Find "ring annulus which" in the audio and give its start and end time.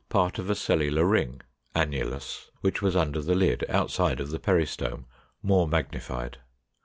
1.05-2.81